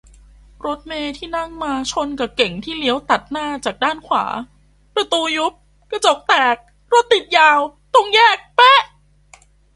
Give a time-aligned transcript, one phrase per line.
[0.65, 4.25] รถเมล์ที่นั่งมาชนกะรถเก๋งที่เลี้ยวตัดหน้าจากด้านขวา
[4.93, 5.53] ประตูยุบ
[5.91, 6.55] กระจกแตก
[6.93, 7.59] รถติดยาว
[7.93, 8.79] ตรงแยกเป๊ะ